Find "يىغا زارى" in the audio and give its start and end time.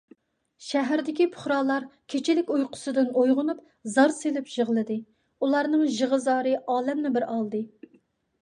6.01-6.57